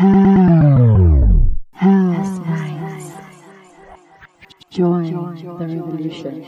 [0.00, 0.14] Join
[4.70, 6.40] the revolution.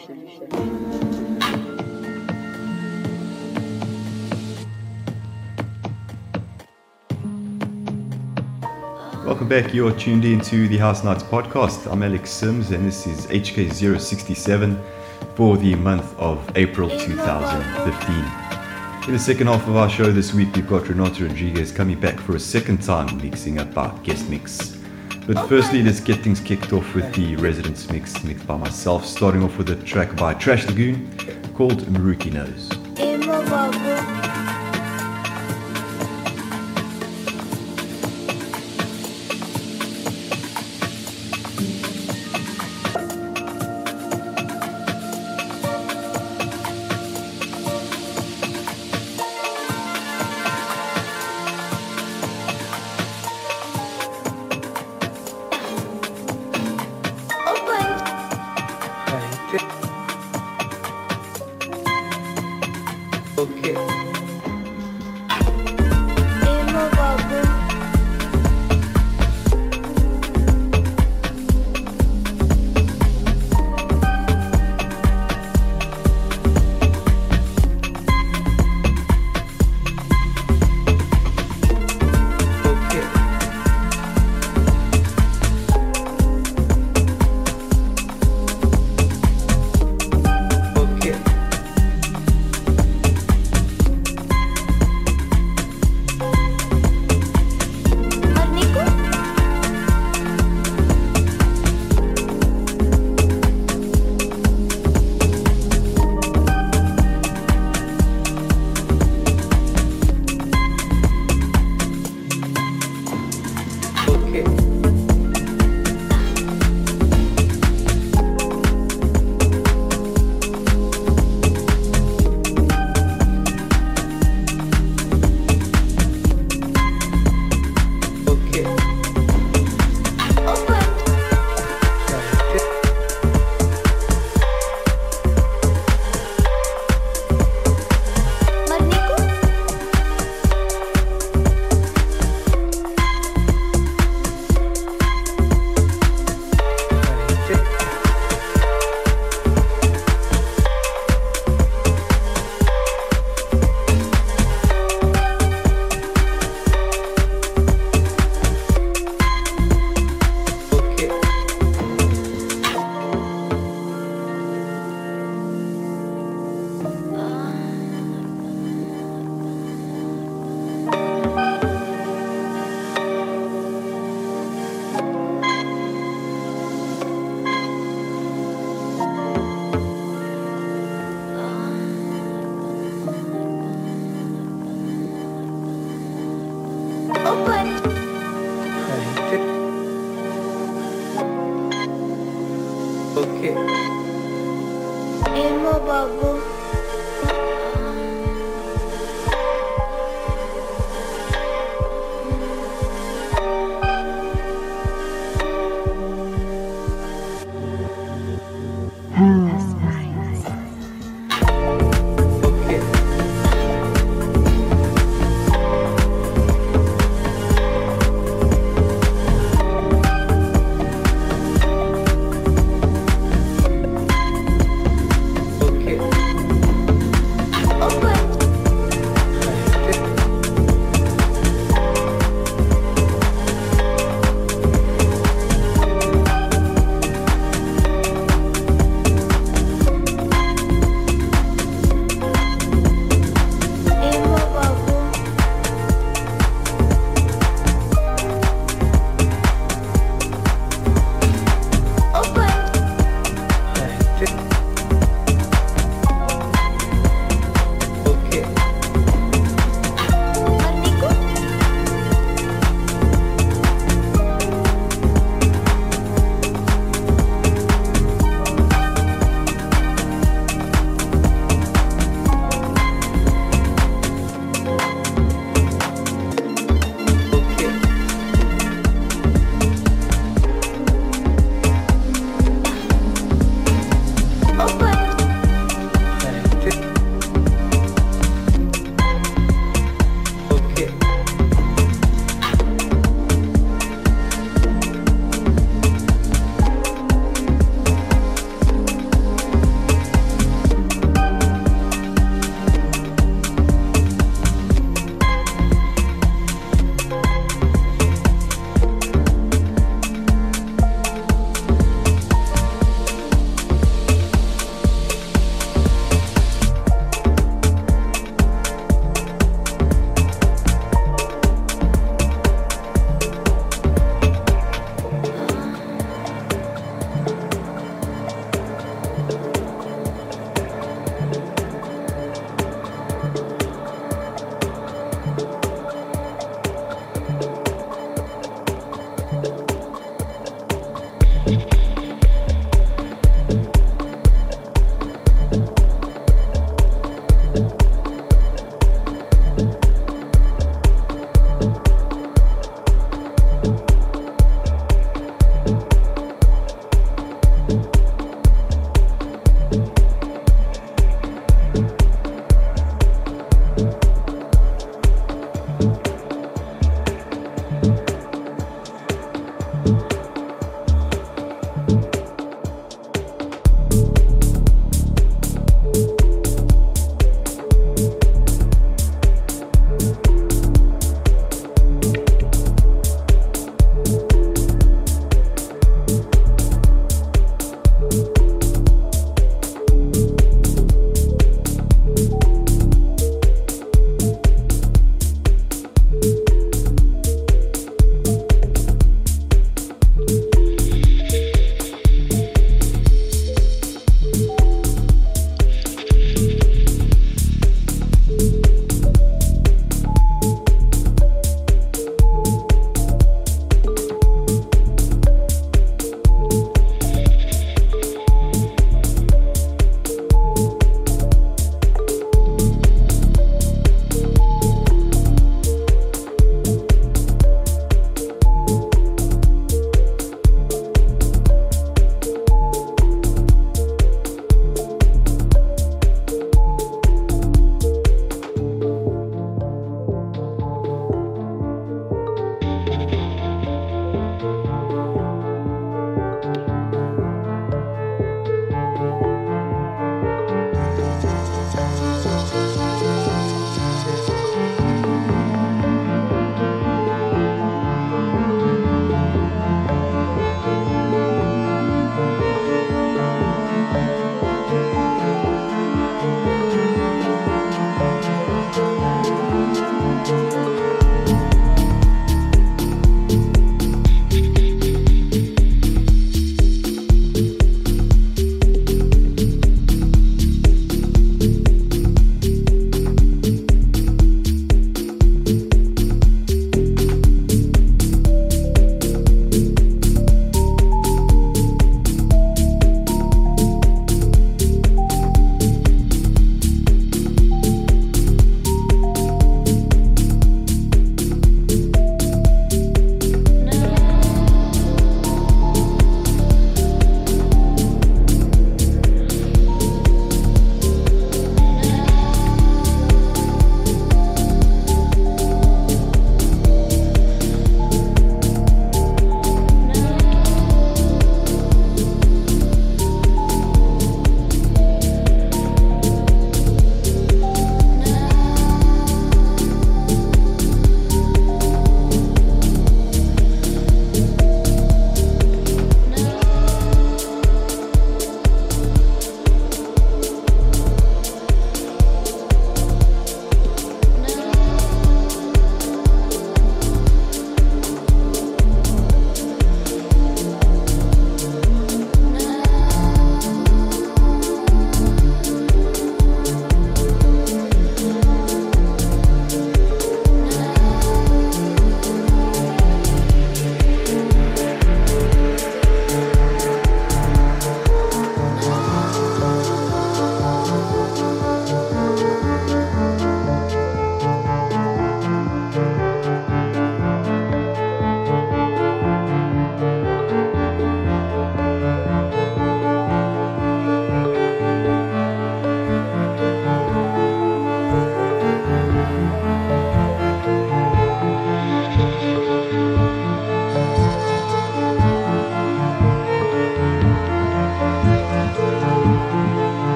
[9.26, 9.74] Welcome back.
[9.74, 11.92] You're tuned in to the House Knights podcast.
[11.92, 14.82] I'm Alex Sims, and this is HK067
[15.34, 18.41] for the month of April 2015.
[19.06, 22.20] In the second half of our show this week, we've got Renato Rodriguez coming back
[22.20, 24.76] for a second time, mixing up our guest mix.
[25.26, 29.42] But firstly, let's get things kicked off with the residence mix mixed by myself, starting
[29.42, 31.10] off with a track by Trash Lagoon
[31.54, 32.70] called Maruki Knows.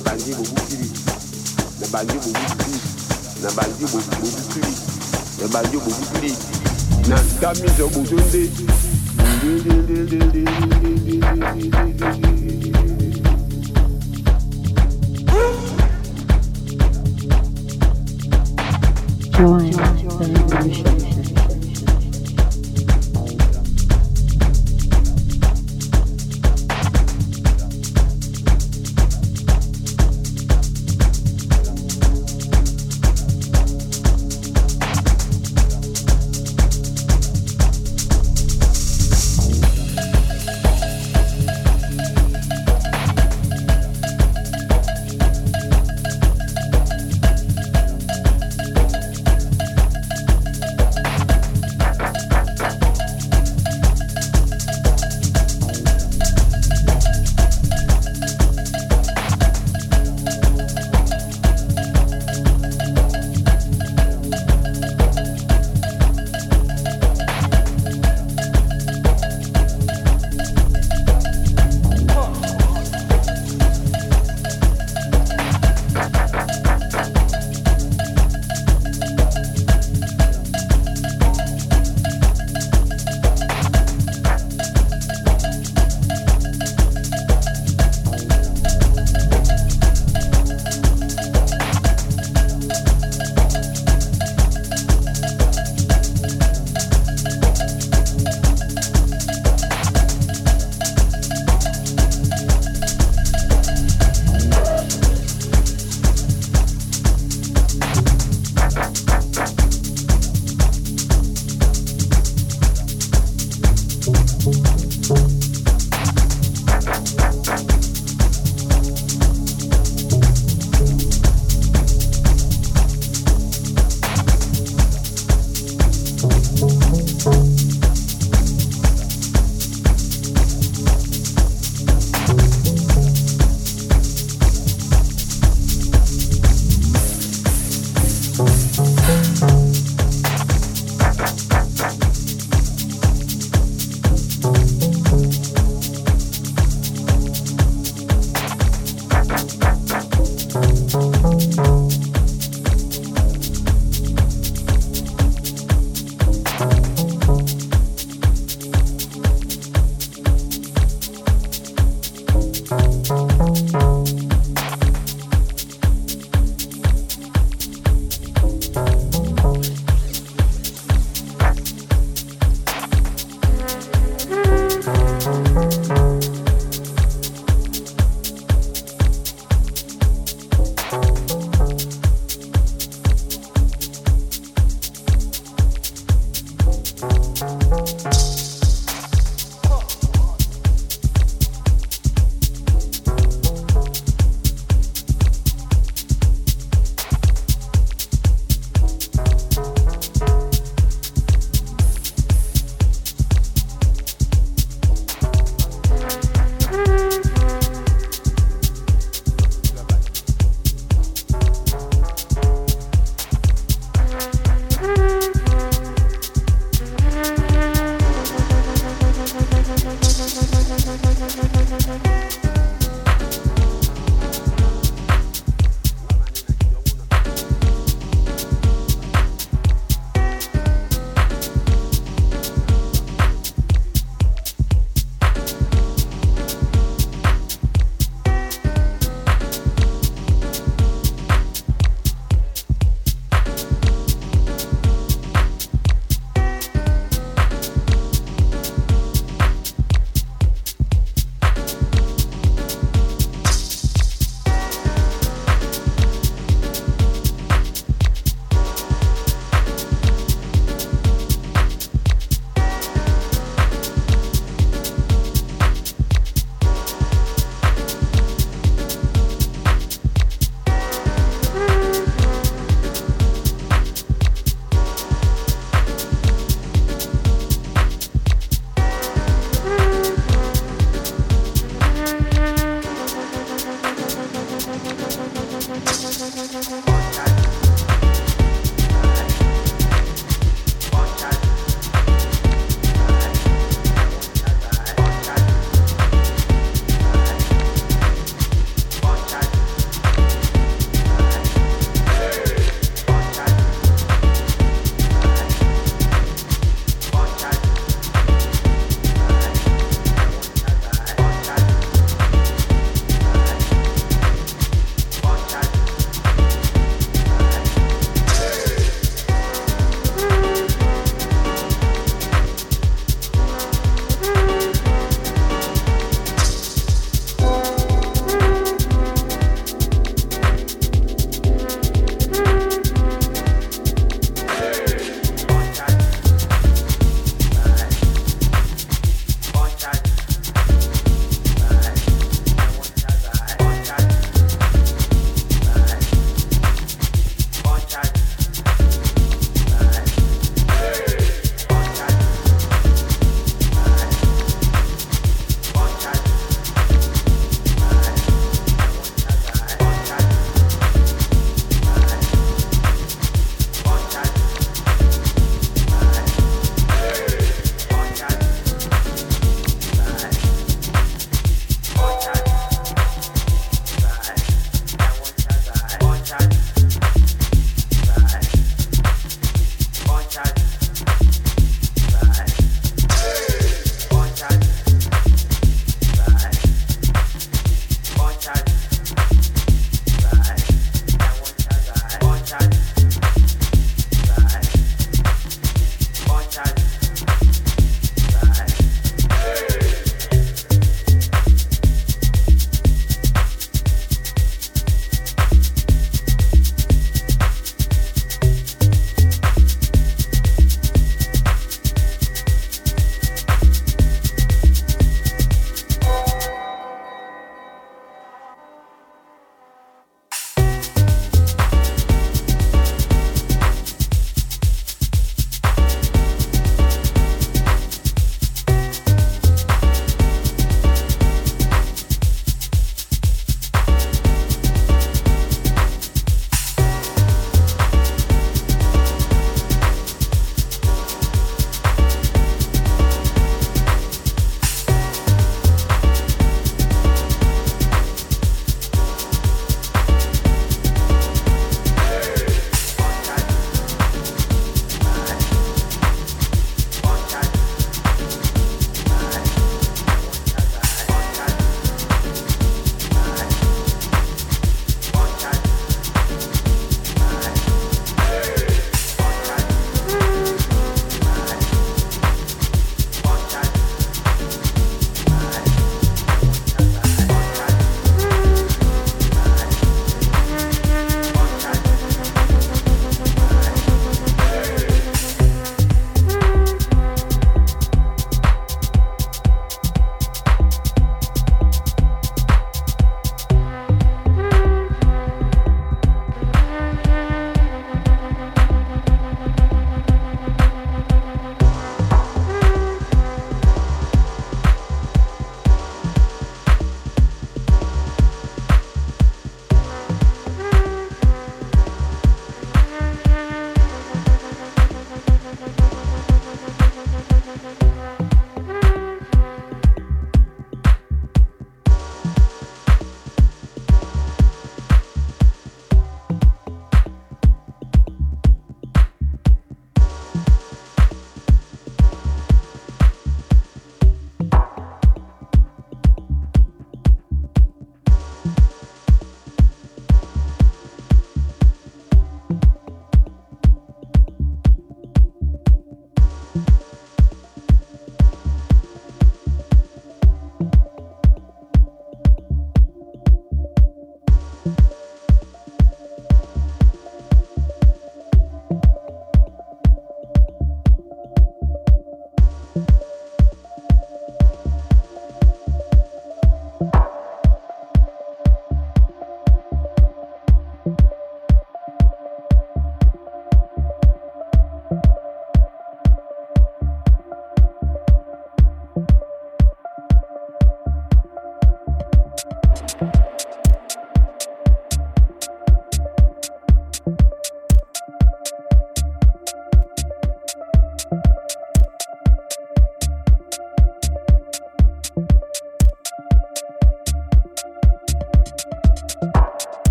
[0.00, 0.88] Banji bubukiri
[1.80, 1.86] na
[2.18, 2.80] bubukiri
[3.42, 3.50] na
[3.86, 4.72] bubukiri
[5.40, 6.32] na bubukiri
[7.08, 8.50] na tamizo butunde
[19.32, 21.01] Join the revolution.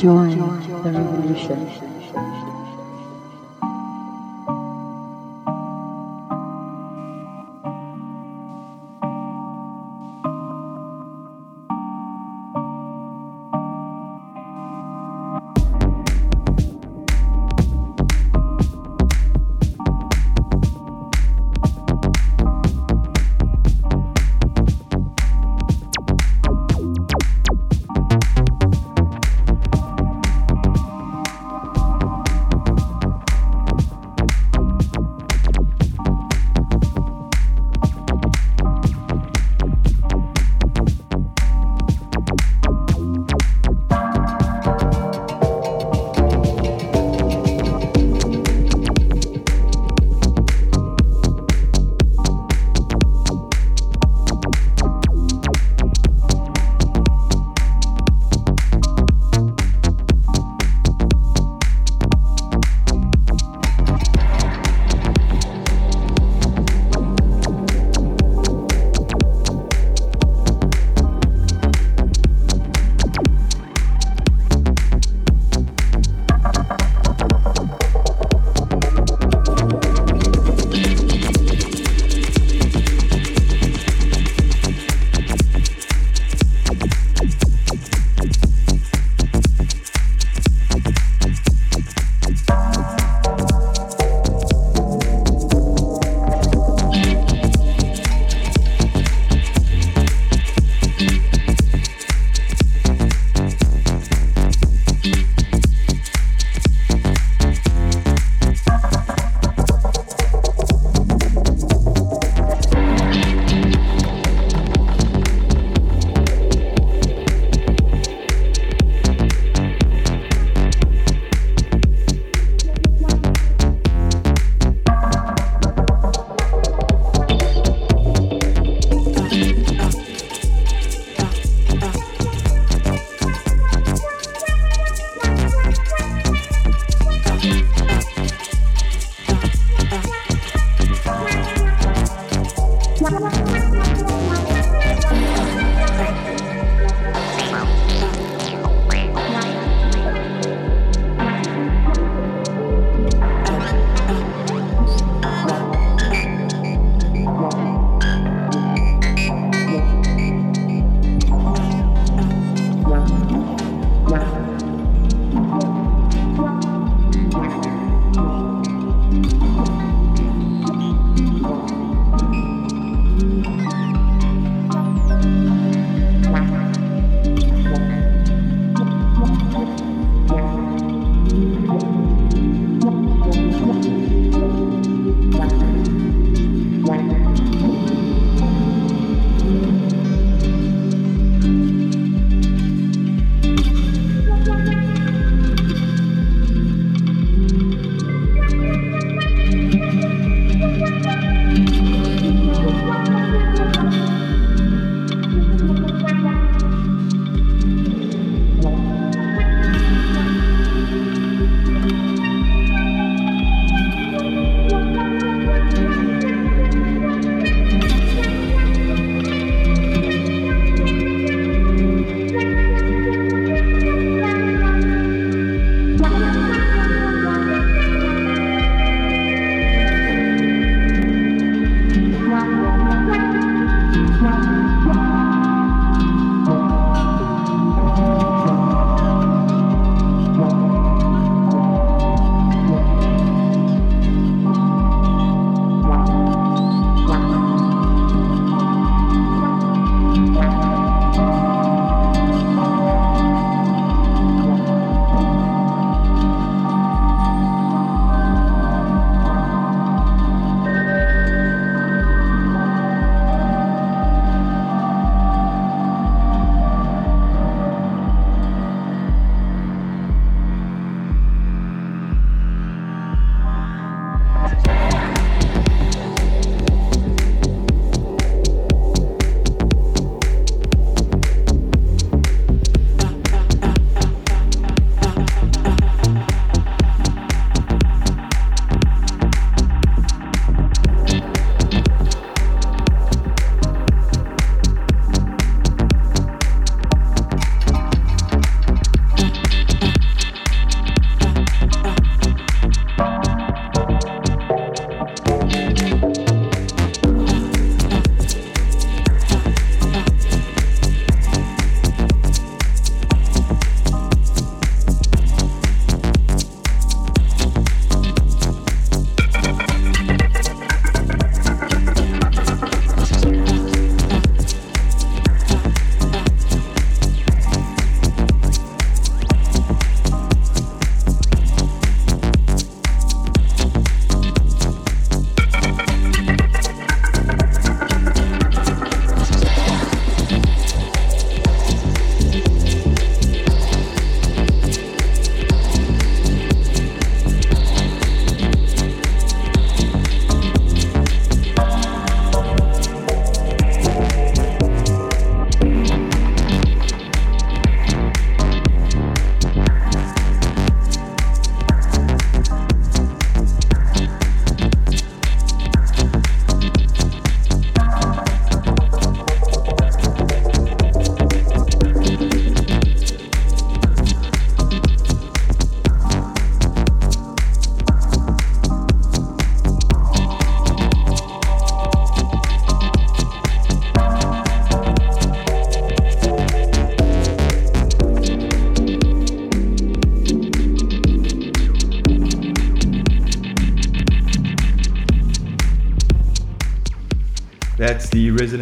[0.00, 0.38] Join
[0.82, 1.89] the revolution.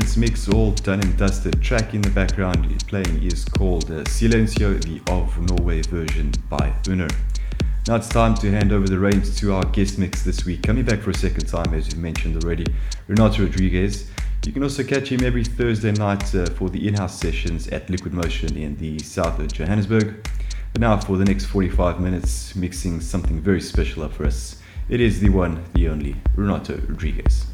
[0.09, 1.63] Resident Mix, all done and dusted.
[1.63, 7.09] Track in the background playing is called uh, Silencio, the of Norway version by Uno.
[7.87, 10.63] Now it's time to hand over the reins to our guest mix this week.
[10.63, 12.65] Coming back for a second time, as we've mentioned already,
[13.07, 14.11] Renato Rodriguez.
[14.47, 17.91] You can also catch him every Thursday night uh, for the in house sessions at
[17.91, 20.27] Liquid Motion in the south of Johannesburg.
[20.73, 25.03] But now, for the next 45 minutes, mixing something very special up for us, it
[25.03, 27.47] is the one, the only Renato Rodriguez.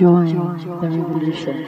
[0.00, 1.66] Join the revolution.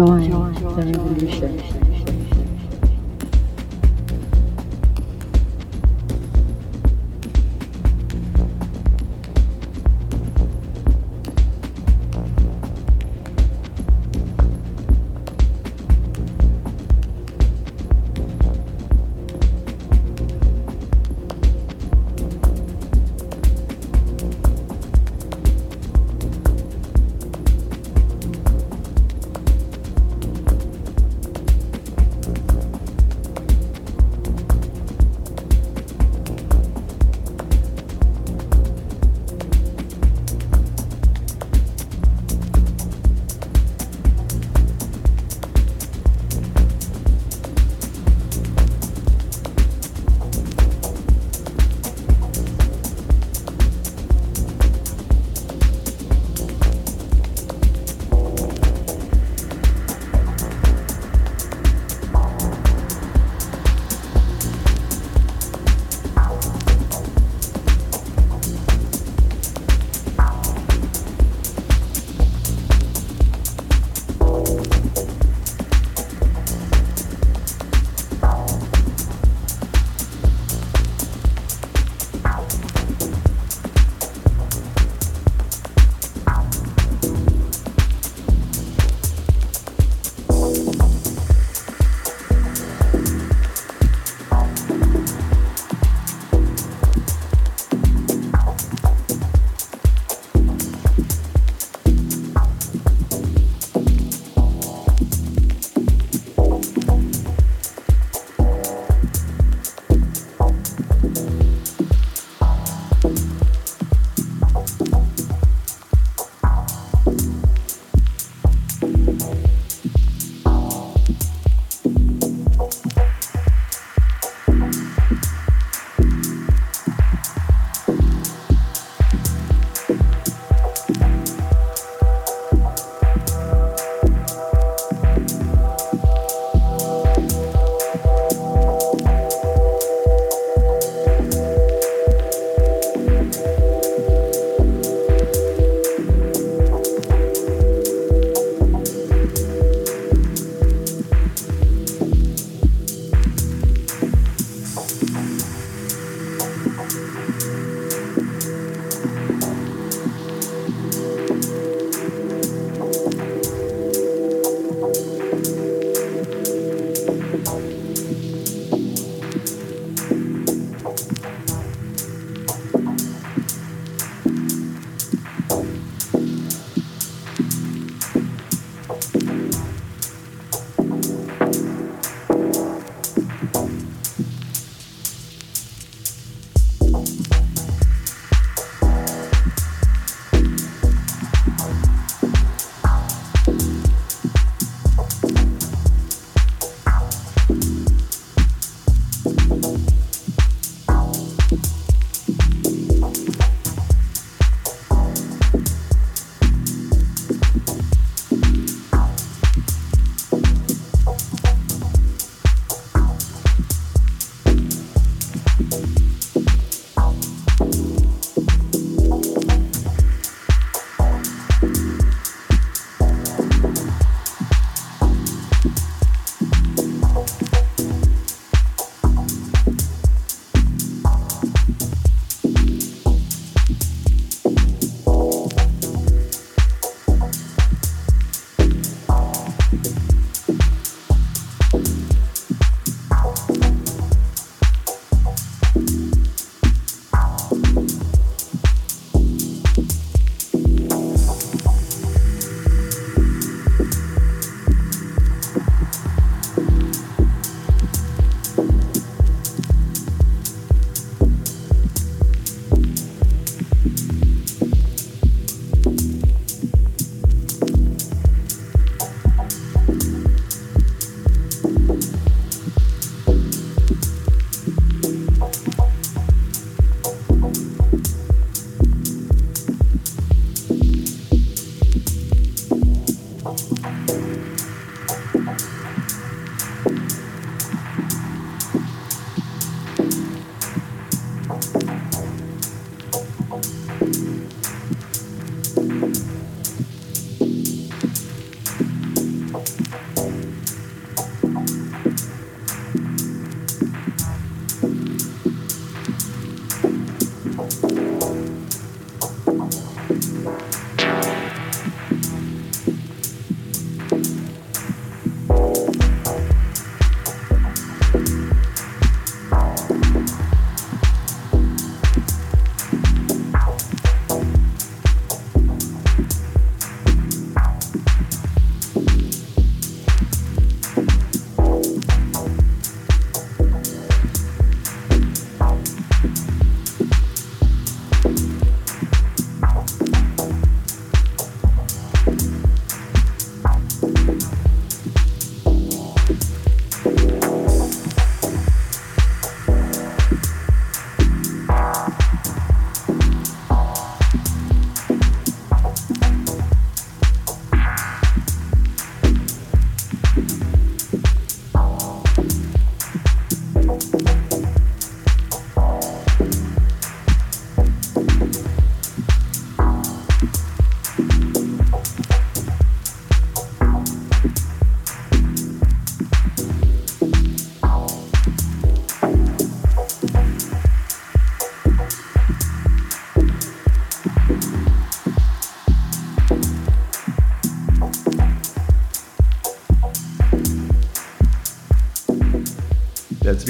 [0.00, 1.69] Join the revolution.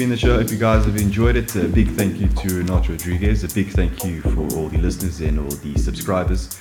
[0.01, 0.39] Been the show.
[0.39, 1.55] If you guys have enjoyed it.
[1.55, 3.43] A big thank you to Renato Rodriguez.
[3.43, 6.59] A big thank you for all the listeners and all the subscribers.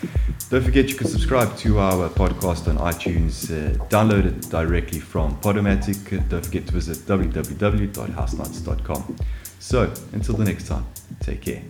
[0.50, 3.50] Don't forget you can subscribe to our podcast on iTunes.
[3.50, 6.28] Uh, download it directly from Podomatic.
[6.28, 9.16] Don't forget to visit www.housenights.com.
[9.58, 10.84] So, until the next time,
[11.20, 11.62] take care.